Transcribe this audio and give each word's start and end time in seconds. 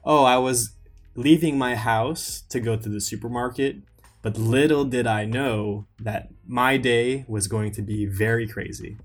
Oh, 0.02 0.24
I 0.24 0.38
was 0.38 0.70
leaving 1.14 1.58
my 1.58 1.74
house 1.74 2.42
to 2.48 2.60
go 2.60 2.76
to 2.76 2.88
the 2.88 3.00
supermarket, 3.00 3.76
but 4.22 4.38
little 4.38 4.84
did 4.84 5.06
I 5.06 5.26
know 5.26 5.86
that 5.98 6.30
my 6.46 6.78
day 6.78 7.26
was 7.28 7.46
going 7.46 7.72
to 7.72 7.82
be 7.82 8.06
very 8.06 8.48
crazy. 8.48 8.96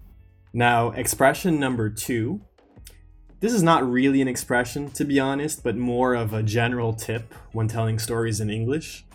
Now, 0.54 0.92
expression 0.92 1.60
number 1.60 1.90
two. 1.90 2.42
This 3.42 3.52
is 3.52 3.62
not 3.62 3.90
really 3.90 4.22
an 4.22 4.28
expression, 4.28 4.90
to 4.92 5.04
be 5.04 5.20
honest, 5.20 5.62
but 5.62 5.76
more 5.76 6.14
of 6.14 6.34
a 6.34 6.42
general 6.42 6.94
tip 6.94 7.34
when 7.52 7.68
telling 7.68 8.00
stories 8.00 8.40
in 8.40 8.50
English. 8.50 9.06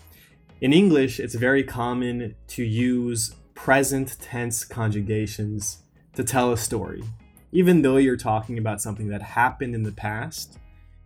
In 0.61 0.75
English, 0.75 1.19
it's 1.19 1.35
very 1.35 1.65
common 1.65 2.35
to 2.49 2.63
use 2.63 3.35
present 3.55 4.17
tense 4.21 4.65
conjugations 4.65 5.85
to 6.15 6.23
tell 6.23 6.53
a 6.53 6.59
story. 6.59 7.03
Even 7.51 7.81
though 7.81 7.97
you're 7.97 8.17
talking 8.17 8.59
about 8.59 8.81
something 8.81 9.09
that 9.09 9.23
happened 9.23 9.75
in 9.75 9.85
the 9.85 9.93
past, 9.93 10.59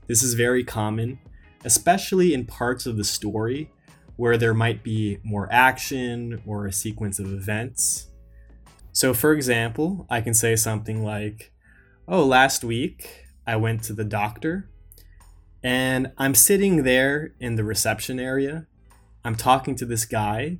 this 0.08 0.22
is 0.22 0.34
very 0.34 0.64
common, 0.64 1.20
especially 1.64 2.34
in 2.34 2.44
parts 2.44 2.84
of 2.84 2.97
the 2.97 3.04
story 3.04 3.70
where 4.16 4.36
there 4.36 4.54
might 4.54 4.82
be 4.82 5.19
more 5.22 5.48
action 5.53 6.42
or 6.47 6.66
a 6.66 6.72
sequence 6.72 7.19
of 7.19 7.32
events. 7.32 8.08
So, 8.92 9.14
for 9.14 9.32
example, 9.32 10.06
I 10.10 10.20
can 10.20 10.34
say 10.34 10.56
something 10.56 11.03
like, 11.03 11.53
Oh, 12.06 12.22
last 12.22 12.62
week 12.62 13.25
I 13.47 13.56
went 13.56 13.82
to 13.84 13.94
the 13.94 14.04
doctor 14.04 14.69
and 15.62 16.12
I'm 16.19 16.34
sitting 16.34 16.82
there 16.82 17.34
in 17.41 17.56
the 17.56 17.65
reception 17.65 18.20
area. 18.20 18.66
I'm 19.25 19.37
talking 19.37 19.75
to 19.76 19.87
this 19.87 20.04
guy 20.04 20.59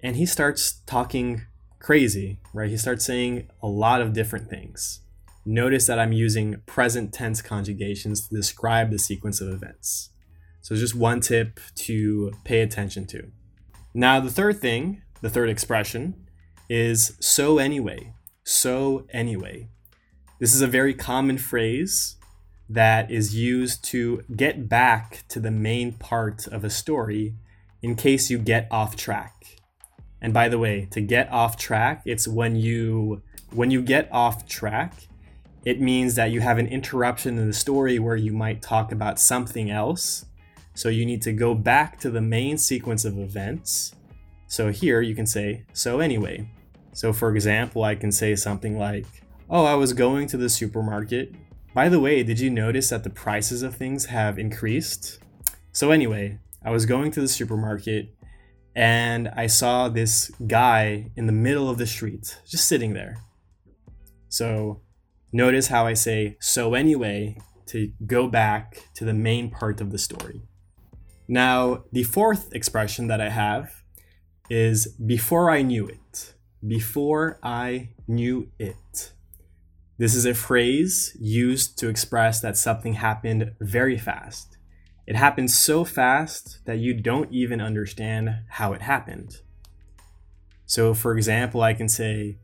and 0.00 0.16
he 0.16 0.26
starts 0.26 0.80
talking 0.84 1.42
crazy, 1.78 2.40
right? 2.52 2.68
He 2.68 2.76
starts 2.76 3.04
saying 3.04 3.48
a 3.62 3.68
lot 3.68 4.00
of 4.00 4.12
different 4.12 4.50
things. 4.50 5.02
Notice 5.46 5.86
that 5.86 6.00
I'm 6.00 6.12
using 6.12 6.62
present 6.66 7.14
tense 7.14 7.40
conjugations 7.42 8.26
to 8.26 8.34
describe 8.34 8.90
the 8.90 8.98
sequence 8.98 9.40
of 9.40 9.50
events. 9.50 10.10
So, 10.62 10.76
just 10.76 10.94
one 10.94 11.20
tip 11.20 11.58
to 11.76 12.32
pay 12.44 12.60
attention 12.60 13.06
to. 13.06 13.30
Now, 13.94 14.20
the 14.20 14.30
third 14.30 14.60
thing, 14.60 15.02
the 15.20 15.30
third 15.30 15.48
expression, 15.48 16.26
is 16.68 17.16
so 17.20 17.58
anyway. 17.58 18.14
So 18.44 19.06
anyway. 19.12 19.68
This 20.42 20.56
is 20.56 20.60
a 20.60 20.66
very 20.66 20.92
common 20.92 21.38
phrase 21.38 22.16
that 22.68 23.12
is 23.12 23.32
used 23.32 23.84
to 23.84 24.24
get 24.34 24.68
back 24.68 25.22
to 25.28 25.38
the 25.38 25.52
main 25.52 25.92
part 25.92 26.48
of 26.48 26.64
a 26.64 26.68
story 26.68 27.36
in 27.80 27.94
case 27.94 28.28
you 28.28 28.38
get 28.38 28.66
off 28.68 28.96
track. 28.96 29.60
And 30.20 30.34
by 30.34 30.48
the 30.48 30.58
way, 30.58 30.88
to 30.90 31.00
get 31.00 31.30
off 31.30 31.56
track, 31.56 32.02
it's 32.06 32.26
when 32.26 32.56
you 32.56 33.22
when 33.52 33.70
you 33.70 33.82
get 33.82 34.08
off 34.10 34.48
track, 34.48 35.06
it 35.64 35.80
means 35.80 36.16
that 36.16 36.32
you 36.32 36.40
have 36.40 36.58
an 36.58 36.66
interruption 36.66 37.38
in 37.38 37.46
the 37.46 37.52
story 37.52 38.00
where 38.00 38.16
you 38.16 38.32
might 38.32 38.60
talk 38.60 38.90
about 38.90 39.20
something 39.20 39.70
else. 39.70 40.24
So 40.74 40.88
you 40.88 41.06
need 41.06 41.22
to 41.22 41.32
go 41.32 41.54
back 41.54 42.00
to 42.00 42.10
the 42.10 42.20
main 42.20 42.58
sequence 42.58 43.04
of 43.04 43.16
events. 43.16 43.94
So 44.48 44.72
here 44.72 45.02
you 45.02 45.14
can 45.14 45.26
say 45.26 45.66
so 45.72 46.00
anyway. 46.00 46.50
So 46.94 47.12
for 47.12 47.32
example, 47.32 47.84
I 47.84 47.94
can 47.94 48.10
say 48.10 48.34
something 48.34 48.76
like, 48.76 49.21
"Oh, 49.52 49.66
I 49.66 49.74
was 49.74 49.92
going 49.92 50.26
to 50.28 50.36
the 50.36 50.48
supermarket. 50.48 51.34
By 51.74 51.88
the 51.88 52.00
way, 52.00 52.22
did 52.22 52.40
you 52.40 52.50
notice 52.50 52.88
that 52.88 53.04
the 53.04 53.10
prices 53.10 53.62
of 53.62 53.76
things 53.76 54.06
have 54.06 54.38
increased?" 54.38 55.20
So 55.72 55.90
anyway, 55.90 56.38
I 56.64 56.70
was 56.70 56.86
going 56.86 57.10
to 57.12 57.20
the 57.20 57.28
supermarket 57.28 58.14
and 58.74 59.28
I 59.28 59.46
saw 59.48 59.88
this 59.88 60.30
guy 60.46 61.10
in 61.16 61.26
the 61.26 61.32
middle 61.32 61.68
of 61.68 61.76
the 61.76 61.86
street, 61.86 62.38
just 62.48 62.66
sitting 62.66 62.94
there. 62.94 63.18
So 64.30 64.80
notice 65.32 65.66
how 65.68 65.86
I 65.86 65.94
say 65.94 66.36
so 66.40 66.72
anyway 66.74 67.36
to 67.66 67.92
go 68.06 68.28
back 68.28 68.88
to 68.94 69.04
the 69.04 69.14
main 69.14 69.50
part 69.50 69.80
of 69.82 69.90
the 69.90 69.98
story. 69.98 70.40
Now, 71.28 71.84
the 71.92 72.04
fourth 72.04 72.54
expression 72.54 73.06
that 73.08 73.20
I 73.20 73.28
have 73.28 73.82
is 74.48 74.88
before 74.88 75.50
I 75.50 75.62
knew 75.62 75.86
it. 75.86 76.34
Before 76.66 77.38
I 77.42 77.90
knew 78.08 78.50
it. 78.58 79.12
This 80.02 80.16
is 80.16 80.26
a 80.26 80.34
phrase 80.34 81.16
used 81.20 81.78
to 81.78 81.88
express 81.88 82.40
that 82.40 82.56
something 82.56 82.94
happened 82.94 83.52
very 83.60 83.96
fast. 83.96 84.56
It 85.06 85.14
happened 85.14 85.52
so 85.52 85.84
fast 85.84 86.58
that 86.64 86.80
you 86.80 86.92
don't 86.92 87.32
even 87.32 87.60
understand 87.60 88.40
how 88.48 88.72
it 88.72 88.82
happened. 88.82 89.42
So, 90.66 90.92
for 90.92 91.16
example, 91.16 91.62
I 91.62 91.72
can 91.72 91.88
say, 91.88 92.38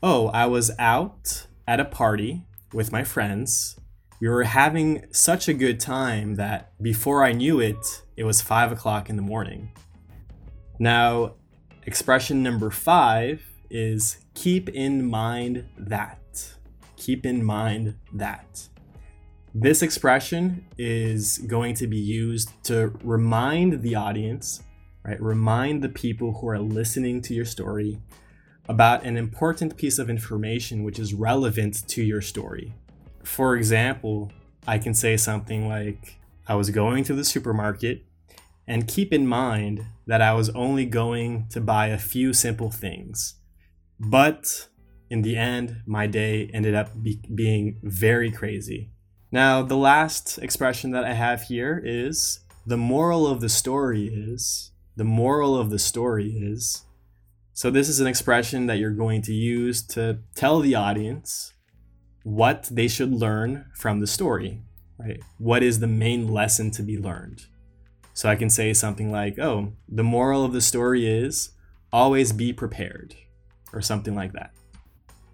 Oh, 0.00 0.28
I 0.28 0.46
was 0.46 0.70
out 0.78 1.48
at 1.66 1.80
a 1.80 1.84
party 1.84 2.44
with 2.72 2.92
my 2.92 3.02
friends. 3.02 3.76
We 4.20 4.28
were 4.28 4.44
having 4.44 5.06
such 5.10 5.48
a 5.48 5.52
good 5.52 5.80
time 5.80 6.36
that 6.36 6.80
before 6.80 7.24
I 7.24 7.32
knew 7.32 7.58
it, 7.58 8.04
it 8.16 8.22
was 8.22 8.40
five 8.40 8.70
o'clock 8.70 9.10
in 9.10 9.16
the 9.16 9.22
morning. 9.22 9.72
Now, 10.78 11.34
expression 11.84 12.44
number 12.44 12.70
five 12.70 13.42
is 13.68 14.18
keep 14.34 14.68
in 14.68 15.04
mind 15.10 15.64
that. 15.76 16.19
Keep 17.00 17.24
in 17.24 17.42
mind 17.42 17.94
that. 18.12 18.68
This 19.54 19.80
expression 19.80 20.66
is 20.76 21.38
going 21.38 21.74
to 21.76 21.86
be 21.86 21.96
used 21.96 22.50
to 22.64 22.92
remind 23.02 23.80
the 23.80 23.94
audience, 23.94 24.62
right? 25.02 25.18
Remind 25.18 25.82
the 25.82 25.88
people 25.88 26.34
who 26.34 26.48
are 26.48 26.58
listening 26.58 27.22
to 27.22 27.32
your 27.32 27.46
story 27.46 28.02
about 28.68 29.02
an 29.02 29.16
important 29.16 29.78
piece 29.78 29.98
of 29.98 30.10
information 30.10 30.84
which 30.84 30.98
is 30.98 31.14
relevant 31.14 31.88
to 31.88 32.02
your 32.04 32.20
story. 32.20 32.74
For 33.24 33.56
example, 33.56 34.30
I 34.66 34.76
can 34.76 34.92
say 34.92 35.16
something 35.16 35.66
like, 35.68 36.18
I 36.46 36.54
was 36.54 36.68
going 36.68 37.04
to 37.04 37.14
the 37.14 37.24
supermarket, 37.24 38.04
and 38.66 38.86
keep 38.86 39.10
in 39.10 39.26
mind 39.26 39.86
that 40.06 40.20
I 40.20 40.34
was 40.34 40.50
only 40.50 40.84
going 40.84 41.46
to 41.48 41.62
buy 41.62 41.86
a 41.86 41.98
few 41.98 42.34
simple 42.34 42.70
things. 42.70 43.36
But 43.98 44.68
in 45.10 45.22
the 45.22 45.36
end, 45.36 45.82
my 45.86 46.06
day 46.06 46.48
ended 46.54 46.74
up 46.74 47.02
be- 47.02 47.20
being 47.34 47.80
very 47.82 48.30
crazy. 48.30 48.90
Now, 49.32 49.62
the 49.62 49.76
last 49.76 50.38
expression 50.38 50.92
that 50.92 51.04
I 51.04 51.12
have 51.12 51.42
here 51.42 51.82
is 51.84 52.40
the 52.64 52.76
moral 52.76 53.26
of 53.26 53.40
the 53.40 53.48
story 53.48 54.06
is 54.06 54.70
the 54.96 55.04
moral 55.04 55.56
of 55.56 55.70
the 55.70 55.78
story 55.78 56.28
is. 56.28 56.84
So, 57.52 57.70
this 57.70 57.88
is 57.88 58.00
an 58.00 58.06
expression 58.06 58.66
that 58.66 58.78
you're 58.78 58.90
going 58.90 59.22
to 59.22 59.34
use 59.34 59.82
to 59.88 60.20
tell 60.34 60.60
the 60.60 60.74
audience 60.74 61.52
what 62.22 62.68
they 62.70 62.86
should 62.86 63.12
learn 63.12 63.66
from 63.74 64.00
the 64.00 64.06
story, 64.06 64.62
right? 64.98 65.20
What 65.38 65.62
is 65.62 65.80
the 65.80 65.86
main 65.86 66.32
lesson 66.32 66.70
to 66.72 66.82
be 66.82 66.98
learned? 66.98 67.46
So, 68.14 68.28
I 68.28 68.36
can 68.36 68.50
say 68.50 68.72
something 68.72 69.10
like, 69.10 69.38
oh, 69.38 69.72
the 69.88 70.04
moral 70.04 70.44
of 70.44 70.52
the 70.52 70.60
story 70.60 71.06
is 71.06 71.50
always 71.92 72.32
be 72.32 72.52
prepared, 72.52 73.16
or 73.72 73.80
something 73.80 74.14
like 74.14 74.32
that. 74.32 74.52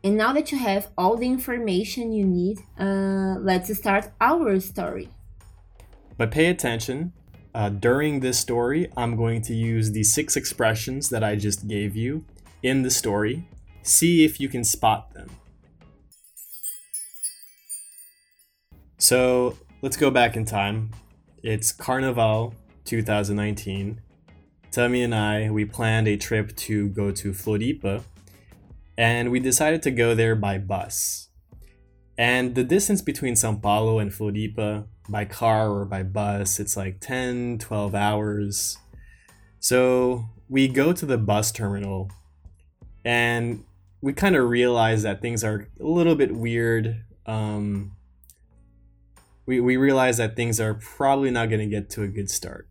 And 0.07 0.17
now 0.17 0.33
that 0.35 0.53
you 0.53 0.59
have 0.59 0.87
all 0.97 1.17
the 1.17 1.27
information 1.27 2.13
you 2.13 2.25
need, 2.25 2.61
uh, 2.79 3.41
let's 3.41 3.77
start 3.77 4.13
our 4.21 4.61
story. 4.61 5.09
But 6.17 6.31
pay 6.31 6.47
attention. 6.47 7.13
Uh, 7.53 7.71
during 7.71 8.21
this 8.21 8.39
story, 8.39 8.89
I'm 8.97 9.17
going 9.17 9.43
to 9.43 9.53
use 9.53 9.91
the 9.91 10.05
six 10.05 10.37
expressions 10.37 11.09
that 11.09 11.25
I 11.25 11.35
just 11.35 11.67
gave 11.67 11.97
you 11.97 12.25
in 12.63 12.83
the 12.83 12.91
story. 12.93 13.49
See 13.83 14.25
if 14.25 14.39
you 14.39 14.49
can 14.49 14.63
spot 14.63 15.13
them. 15.13 15.29
So 18.99 19.59
let's 19.83 19.97
go 19.97 20.13
back 20.13 20.37
in 20.37 20.45
time. 20.45 20.93
It's 21.43 21.73
Carnival 21.73 22.55
2019. 22.85 24.01
Tami 24.71 25.05
and 25.05 25.15
I, 25.17 25.51
we 25.51 25.65
planned 25.65 26.07
a 26.07 26.17
trip 26.17 26.55
to 26.59 26.91
go 26.91 27.11
to 27.11 27.33
Floripa, 27.33 28.05
and 28.99 29.31
we 29.31 29.41
decided 29.41 29.83
to 29.83 29.91
go 29.91 30.15
there 30.15 30.35
by 30.35 30.59
bus. 30.59 31.29
And 32.19 32.55
the 32.55 32.65
distance 32.65 33.03
between 33.03 33.37
Sao 33.37 33.55
Paulo 33.55 33.99
and 33.99 34.11
Floripa 34.11 34.87
by 35.09 35.25
car 35.25 35.71
or 35.71 35.85
by 35.85 36.03
bus, 36.03 36.59
it's 36.59 36.77
like 36.77 37.01
10, 37.01 37.59
12 37.59 37.95
hours. 37.95 38.79
So 39.61 40.27
we 40.49 40.69
go 40.69 40.93
to 40.93 41.05
the 41.05 41.19
bus 41.19 41.53
terminal 41.53 42.11
and 43.05 43.65
we 44.01 44.13
kind 44.13 44.37
of 44.37 44.49
realize 44.49 45.03
that 45.03 45.21
things 45.21 45.45
are 45.45 45.69
a 45.81 45.87
little 45.87 46.15
bit 46.15 46.35
weird. 46.35 47.05
Um, 47.27 47.97
we, 49.45 49.61
we 49.61 49.77
realize 49.77 50.17
that 50.17 50.37
things 50.37 50.59
are 50.59 50.75
probably 50.75 51.31
not 51.31 51.51
going 51.51 51.61
to 51.61 51.67
get 51.67 51.91
to 51.91 52.03
a 52.03 52.09
good 52.09 52.31
start. 52.31 52.69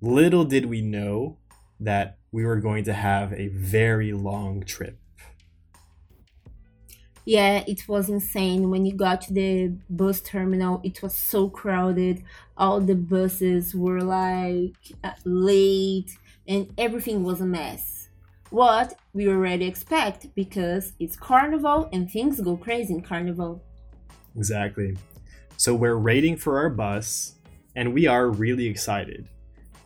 Little 0.00 0.44
did 0.44 0.66
we 0.66 0.80
know 0.80 1.38
that 1.80 2.18
we 2.30 2.44
were 2.44 2.60
going 2.60 2.84
to 2.84 2.92
have 2.92 3.32
a 3.32 3.48
very 3.48 4.12
long 4.12 4.62
trip. 4.62 4.98
Yeah, 7.26 7.64
it 7.66 7.88
was 7.88 8.08
insane. 8.08 8.70
When 8.70 8.86
you 8.86 8.94
got 8.94 9.20
to 9.22 9.32
the 9.32 9.72
bus 9.90 10.20
terminal, 10.20 10.80
it 10.84 11.02
was 11.02 11.12
so 11.18 11.50
crowded. 11.50 12.22
All 12.56 12.80
the 12.80 12.94
buses 12.94 13.74
were 13.74 14.00
like 14.00 14.76
uh, 15.02 15.10
late 15.24 16.16
and 16.46 16.72
everything 16.78 17.24
was 17.24 17.40
a 17.40 17.44
mess. 17.44 18.10
What 18.50 18.96
we 19.12 19.26
already 19.28 19.66
expect 19.66 20.32
because 20.36 20.92
it's 21.00 21.16
carnival 21.16 21.88
and 21.92 22.08
things 22.08 22.40
go 22.40 22.56
crazy 22.56 22.94
in 22.94 23.02
carnival. 23.02 23.60
Exactly. 24.36 24.96
So 25.56 25.74
we're 25.74 25.98
waiting 25.98 26.36
for 26.36 26.58
our 26.58 26.70
bus 26.70 27.34
and 27.74 27.92
we 27.92 28.06
are 28.06 28.28
really 28.28 28.68
excited. 28.68 29.28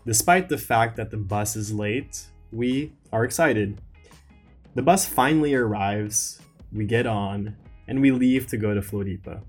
Despite 0.04 0.50
the 0.50 0.58
fact 0.58 0.96
that 0.96 1.10
the 1.10 1.16
bus 1.16 1.56
is 1.56 1.72
late, 1.72 2.26
we 2.52 2.92
are 3.14 3.25
excited. 3.25 3.81
The 4.75 4.82
bus 4.82 5.06
finally 5.06 5.54
arrives 5.54 6.40
we 6.72 6.84
get 6.84 7.06
on, 7.06 7.56
and 7.88 8.00
we 8.00 8.11
leave 8.11 8.46
to 8.49 8.56
go 8.56 8.75
to 8.75 8.81
Floripa. 8.81 9.43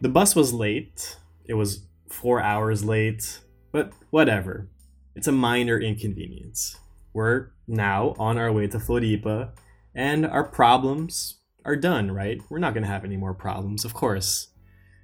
The 0.00 0.08
bus 0.08 0.34
was 0.34 0.52
late. 0.52 1.16
It 1.44 1.54
was 1.54 1.86
four 2.08 2.40
hours 2.40 2.84
late, 2.84 3.40
but 3.72 3.92
whatever. 4.10 4.68
It's 5.14 5.28
a 5.28 5.32
minor 5.32 5.78
inconvenience. 5.78 6.76
We're 7.12 7.48
now 7.66 8.14
on 8.18 8.38
our 8.38 8.52
way 8.52 8.66
to 8.68 8.78
Floripa, 8.78 9.50
and 9.94 10.26
our 10.26 10.44
problems 10.44 11.40
are 11.64 11.76
done, 11.76 12.10
right? 12.10 12.40
We're 12.48 12.58
not 12.58 12.74
going 12.74 12.84
to 12.84 12.90
have 12.90 13.04
any 13.04 13.16
more 13.16 13.34
problems, 13.34 13.84
of 13.84 13.94
course. 13.94 14.48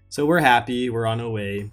So 0.08 0.26
we're 0.26 0.40
happy, 0.40 0.90
we're 0.90 1.06
on 1.06 1.20
our 1.20 1.30
way. 1.30 1.72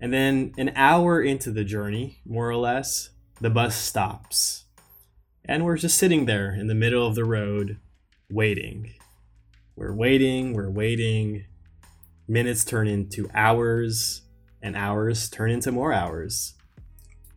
And 0.00 0.12
then 0.12 0.52
an 0.56 0.72
hour 0.76 1.20
into 1.20 1.50
the 1.50 1.64
journey, 1.64 2.20
more 2.24 2.48
or 2.48 2.56
less, 2.56 3.10
the 3.40 3.50
bus 3.50 3.76
stops. 3.76 4.64
And 5.44 5.64
we're 5.64 5.76
just 5.76 5.98
sitting 5.98 6.26
there 6.26 6.54
in 6.54 6.66
the 6.66 6.74
middle 6.74 7.06
of 7.06 7.14
the 7.14 7.24
road, 7.24 7.78
waiting. 8.30 8.94
We're 9.76 9.94
waiting, 9.94 10.52
we're 10.52 10.70
waiting. 10.70 11.44
Minutes 12.28 12.64
turn 12.64 12.88
into 12.88 13.28
hours, 13.34 14.22
and 14.62 14.74
hours 14.76 15.30
turn 15.30 15.50
into 15.50 15.70
more 15.70 15.92
hours. 15.92 16.54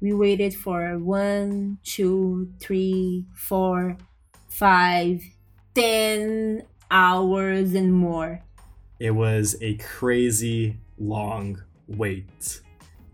We 0.02 0.14
waited 0.14 0.56
for 0.56 0.98
one, 0.98 1.78
two, 1.84 2.54
three, 2.60 3.26
four, 3.36 3.98
five, 4.48 5.22
ten 5.76 6.64
hours 6.90 7.74
and 7.76 7.94
more. 7.94 8.42
It 9.00 9.12
was 9.12 9.56
a 9.62 9.76
crazy 9.76 10.78
long 10.98 11.62
wait. 11.88 12.62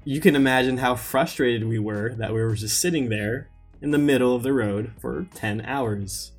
You 0.03 0.21
can 0.21 0.35
imagine 0.35 0.77
how 0.77 0.95
frustrated 0.95 1.67
we 1.67 1.79
were 1.79 2.13
that 2.15 2.33
we 2.33 2.41
were 2.41 2.55
just 2.55 2.79
sitting 2.79 3.09
there 3.09 3.49
in 3.81 3.91
the 3.91 3.97
middle 3.97 4.35
of 4.35 4.43
the 4.43 4.53
road 4.53 4.93
for 4.99 5.27
10 5.33 5.61
hours. 5.61 6.31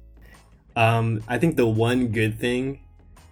Um, 0.77 1.23
I 1.27 1.39
think 1.39 1.57
the 1.57 1.67
one 1.67 2.09
good 2.09 2.39
thing 2.39 2.81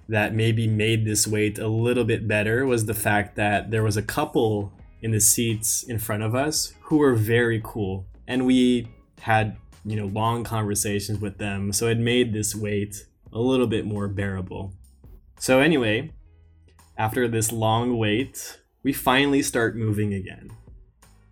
that 0.08 0.34
maybe 0.34 0.66
made 0.66 1.04
this 1.04 1.26
wait 1.26 1.58
a 1.58 1.68
little 1.68 2.04
bit 2.04 2.26
better 2.26 2.66
was 2.66 2.86
the 2.86 2.94
fact 2.94 3.36
that 3.36 3.70
there 3.70 3.82
was 3.82 3.96
a 3.96 4.02
couple 4.02 4.72
in 5.02 5.10
the 5.10 5.20
seats 5.20 5.82
in 5.82 5.98
front 5.98 6.22
of 6.22 6.34
us 6.34 6.72
who 6.82 6.96
were 6.96 7.14
very 7.14 7.60
cool. 7.62 8.06
And 8.26 8.46
we 8.46 8.88
had, 9.20 9.56
you 9.84 9.96
know, 9.96 10.06
long 10.06 10.44
conversations 10.44 11.20
with 11.20 11.38
them. 11.38 11.72
So 11.72 11.86
it 11.86 11.98
made 11.98 12.32
this 12.32 12.54
wait 12.54 13.06
a 13.32 13.38
little 13.38 13.66
bit 13.66 13.84
more 13.84 14.08
bearable. 14.08 14.72
So, 15.38 15.60
anyway, 15.60 16.12
after 16.96 17.28
this 17.28 17.52
long 17.52 17.98
wait, 17.98 18.60
we 18.82 18.92
finally 18.92 19.42
start 19.42 19.76
moving 19.76 20.14
again 20.14 20.50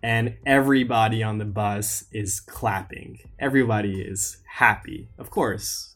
and 0.03 0.35
everybody 0.45 1.23
on 1.23 1.37
the 1.37 1.45
bus 1.45 2.03
is 2.11 2.41
clapping. 2.41 3.19
Everybody 3.39 4.01
is 4.01 4.37
happy, 4.45 5.07
of 5.17 5.29
course. 5.29 5.92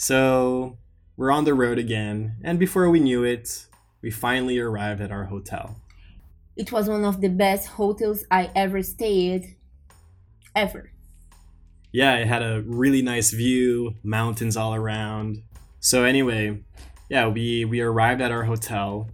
So 0.00 0.78
we're 1.16 1.32
on 1.32 1.42
the 1.42 1.54
road 1.54 1.76
again, 1.76 2.36
and 2.44 2.56
before 2.56 2.88
we 2.88 3.00
knew 3.00 3.24
it, 3.24 3.66
we 4.00 4.12
finally 4.12 4.56
arrived 4.56 5.00
at 5.00 5.10
our 5.10 5.24
hotel. 5.24 5.74
It 6.54 6.70
was 6.70 6.88
one 6.88 7.04
of 7.04 7.20
the 7.20 7.28
best 7.28 7.66
hotels 7.66 8.24
I 8.30 8.52
ever 8.54 8.80
stayed, 8.84 9.56
ever. 10.54 10.92
Yeah, 11.90 12.14
it 12.14 12.28
had 12.28 12.42
a 12.42 12.62
really 12.64 13.02
nice 13.02 13.32
view, 13.32 13.96
mountains 14.04 14.56
all 14.56 14.72
around. 14.72 15.42
So 15.80 16.04
anyway, 16.04 16.62
yeah, 17.10 17.26
we 17.26 17.64
we 17.64 17.80
arrived 17.80 18.20
at 18.20 18.30
our 18.30 18.44
hotel 18.44 19.10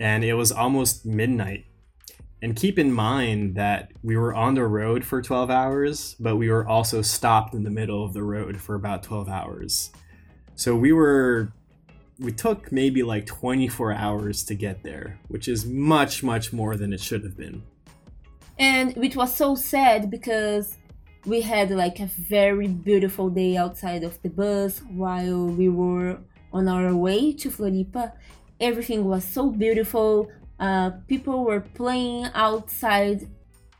and 0.00 0.24
it 0.24 0.34
was 0.34 0.50
almost 0.50 1.06
midnight 1.06 1.66
and 2.42 2.56
keep 2.56 2.80
in 2.80 2.90
mind 2.90 3.54
that 3.54 3.92
we 4.02 4.16
were 4.16 4.34
on 4.34 4.54
the 4.54 4.66
road 4.66 5.04
for 5.04 5.22
12 5.22 5.50
hours, 5.50 6.16
but 6.18 6.36
we 6.36 6.50
were 6.50 6.66
also 6.66 7.00
stopped 7.00 7.54
in 7.54 7.62
the 7.62 7.70
middle 7.70 8.04
of 8.04 8.12
the 8.12 8.24
road 8.24 8.60
for 8.60 8.74
about 8.74 9.04
12 9.04 9.28
hours. 9.28 9.92
So 10.56 10.74
we 10.74 10.92
were 10.92 11.52
we 12.18 12.32
took 12.32 12.72
maybe 12.72 13.02
like 13.02 13.26
24 13.26 13.92
hours 13.92 14.42
to 14.44 14.54
get 14.54 14.82
there, 14.82 15.18
which 15.28 15.48
is 15.48 15.64
much 15.66 16.22
much 16.22 16.52
more 16.52 16.76
than 16.76 16.92
it 16.92 17.00
should 17.00 17.22
have 17.22 17.36
been. 17.36 17.62
And 18.58 18.96
it 18.96 19.14
was 19.14 19.34
so 19.34 19.54
sad 19.54 20.10
because 20.10 20.78
we 21.26 21.42
had 21.42 21.70
like 21.70 22.00
a 22.00 22.06
very 22.06 22.68
beautiful 22.68 23.28
day 23.28 23.56
outside 23.56 24.02
of 24.02 24.20
the 24.22 24.30
bus 24.30 24.80
while 24.88 25.46
we 25.46 25.68
were 25.68 26.18
on 26.52 26.68
our 26.68 26.94
way 26.96 27.32
to 27.34 27.50
Floripa. 27.50 28.12
Everything 28.58 29.04
was 29.04 29.24
so 29.24 29.50
beautiful 29.50 30.30
uh, 30.58 30.90
people 31.06 31.44
were 31.44 31.60
playing 31.60 32.26
outside 32.34 33.28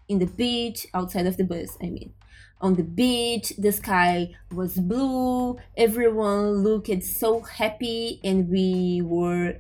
in 0.09 0.19
the 0.19 0.27
beach, 0.27 0.87
outside 0.95 1.27
of 1.27 1.37
the 1.37 1.45
bus, 1.45 1.77
I 1.83 1.87
mean. 1.87 2.13
On 2.61 2.75
the 2.75 2.83
beach, 2.83 3.53
the 3.59 3.71
sky 3.71 4.35
was 4.53 4.75
blue, 4.77 5.59
everyone 5.77 6.63
looked 6.65 7.05
so 7.05 7.41
happy, 7.41 8.21
and 8.25 8.49
we 8.49 9.03
were 9.05 9.59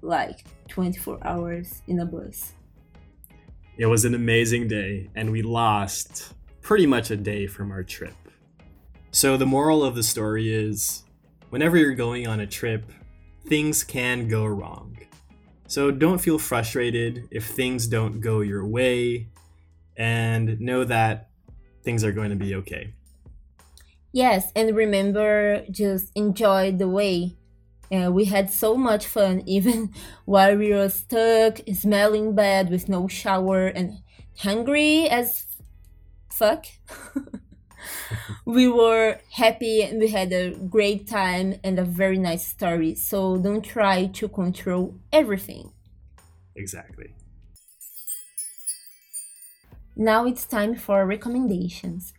like 0.00 0.44
24 0.68 1.18
hours 1.26 1.82
in 1.86 2.00
a 2.00 2.06
bus. 2.06 2.52
It 3.76 3.86
was 3.86 4.04
an 4.04 4.14
amazing 4.14 4.68
day, 4.68 5.10
and 5.14 5.30
we 5.30 5.42
lost 5.42 6.32
pretty 6.62 6.86
much 6.86 7.10
a 7.10 7.16
day 7.16 7.46
from 7.46 7.70
our 7.70 7.82
trip. 7.82 8.14
So, 9.12 9.36
the 9.36 9.46
moral 9.46 9.84
of 9.84 9.94
the 9.94 10.02
story 10.02 10.52
is 10.52 11.04
whenever 11.50 11.76
you're 11.76 11.94
going 11.94 12.26
on 12.26 12.40
a 12.40 12.46
trip, 12.46 12.90
things 13.46 13.84
can 13.84 14.28
go 14.28 14.46
wrong. 14.46 14.96
So 15.66 15.92
don't 15.92 16.18
feel 16.18 16.38
frustrated 16.38 17.28
if 17.30 17.46
things 17.46 17.86
don't 17.86 18.20
go 18.20 18.40
your 18.40 18.66
way 18.66 19.28
and 19.96 20.60
know 20.60 20.82
that 20.82 21.29
things 21.82 22.04
are 22.04 22.12
going 22.12 22.30
to 22.30 22.36
be 22.36 22.54
okay. 22.56 22.92
Yes, 24.12 24.50
and 24.56 24.74
remember 24.74 25.64
just 25.70 26.10
enjoy 26.14 26.72
the 26.72 26.88
way. 26.88 27.36
Uh, 27.92 28.10
we 28.10 28.24
had 28.24 28.52
so 28.52 28.76
much 28.76 29.06
fun 29.06 29.42
even 29.46 29.92
while 30.24 30.56
we 30.56 30.72
were 30.72 30.88
stuck, 30.88 31.60
smelling 31.74 32.34
bad 32.34 32.70
with 32.70 32.88
no 32.88 33.08
shower 33.08 33.66
and 33.66 33.98
hungry 34.38 35.08
as 35.08 35.46
fuck. 36.30 36.66
we 38.44 38.68
were 38.68 39.18
happy 39.32 39.82
and 39.82 40.00
we 40.00 40.08
had 40.08 40.32
a 40.32 40.50
great 40.50 41.06
time 41.08 41.54
and 41.62 41.78
a 41.78 41.84
very 41.84 42.18
nice 42.18 42.46
story. 42.46 42.94
So 42.94 43.36
don't 43.36 43.62
try 43.62 44.06
to 44.06 44.28
control 44.28 44.94
everything. 45.12 45.72
Exactly. 46.56 47.14
Now 50.00 50.24
it's 50.24 50.46
time 50.46 50.76
for 50.76 51.04
recommendations. 51.04 52.14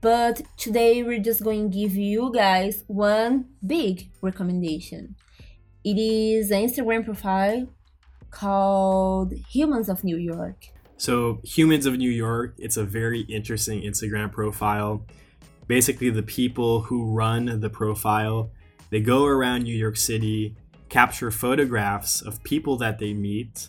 But 0.00 0.40
today 0.56 1.02
we're 1.02 1.18
just 1.18 1.44
going 1.44 1.70
to 1.70 1.78
give 1.78 1.94
you 1.94 2.32
guys 2.32 2.82
one 2.86 3.50
big 3.66 4.08
recommendation. 4.22 5.16
It 5.84 5.98
is 5.98 6.50
an 6.50 6.66
Instagram 6.66 7.04
profile 7.04 7.68
called 8.30 9.34
Humans 9.50 9.90
of 9.90 10.02
New 10.02 10.16
York. 10.16 10.68
So, 10.96 11.42
Humans 11.44 11.84
of 11.84 11.98
New 11.98 12.08
York, 12.08 12.54
it's 12.56 12.78
a 12.78 12.84
very 12.84 13.20
interesting 13.20 13.82
Instagram 13.82 14.32
profile. 14.32 15.04
Basically, 15.66 16.08
the 16.08 16.22
people 16.22 16.80
who 16.80 17.12
run 17.12 17.60
the 17.60 17.68
profile, 17.68 18.50
they 18.88 19.00
go 19.00 19.26
around 19.26 19.64
New 19.64 19.76
York 19.76 19.98
City, 19.98 20.56
capture 20.88 21.30
photographs 21.30 22.22
of 22.22 22.42
people 22.44 22.78
that 22.78 22.98
they 22.98 23.12
meet, 23.12 23.68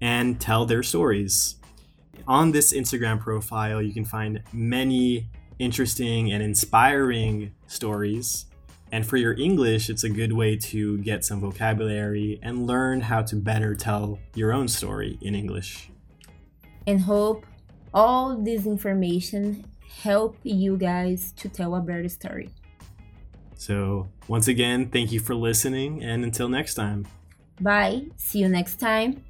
and 0.00 0.40
tell 0.40 0.66
their 0.66 0.82
stories. 0.82 1.57
On 2.26 2.52
this 2.52 2.72
Instagram 2.72 3.20
profile, 3.20 3.80
you 3.80 3.92
can 3.92 4.04
find 4.04 4.42
many 4.52 5.28
interesting 5.58 6.32
and 6.32 6.42
inspiring 6.42 7.52
stories. 7.66 8.46
And 8.90 9.06
for 9.06 9.16
your 9.16 9.38
English, 9.38 9.90
it's 9.90 10.04
a 10.04 10.08
good 10.08 10.32
way 10.32 10.56
to 10.56 10.98
get 10.98 11.24
some 11.24 11.40
vocabulary 11.40 12.38
and 12.42 12.66
learn 12.66 13.00
how 13.00 13.22
to 13.22 13.36
better 13.36 13.74
tell 13.74 14.18
your 14.34 14.52
own 14.52 14.68
story 14.68 15.18
in 15.20 15.34
English. 15.34 15.90
And 16.86 17.00
hope 17.00 17.44
all 17.92 18.36
this 18.36 18.66
information 18.66 19.64
help 20.02 20.36
you 20.42 20.76
guys 20.76 21.32
to 21.32 21.48
tell 21.48 21.74
a 21.74 21.80
better 21.80 22.08
story. 22.08 22.50
So, 23.56 24.08
once 24.28 24.48
again, 24.48 24.88
thank 24.88 25.10
you 25.10 25.18
for 25.20 25.34
listening, 25.34 26.02
and 26.04 26.22
until 26.22 26.48
next 26.48 26.74
time. 26.74 27.06
Bye. 27.60 28.06
See 28.16 28.38
you 28.38 28.48
next 28.48 28.76
time. 28.76 29.24